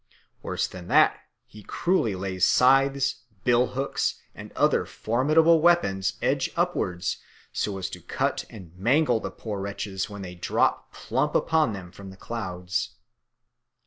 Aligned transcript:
Worse 0.41 0.65
than 0.67 0.87
that, 0.87 1.15
he 1.45 1.61
cruelly 1.61 2.15
lays 2.15 2.43
scythes, 2.43 3.17
bill 3.43 3.67
hooks, 3.77 4.19
and 4.33 4.51
other 4.53 4.83
formidable 4.83 5.61
weapons 5.61 6.13
edge 6.23 6.49
upwards 6.55 7.17
so 7.53 7.77
as 7.77 7.87
to 7.91 8.01
cut 8.01 8.43
and 8.49 8.75
mangle 8.75 9.19
the 9.19 9.29
poor 9.29 9.61
wretches 9.61 10.09
when 10.09 10.23
they 10.23 10.33
drop 10.33 10.91
plump 10.91 11.35
upon 11.35 11.73
them 11.73 11.91
from 11.91 12.09
the 12.09 12.17
clouds. 12.17 12.95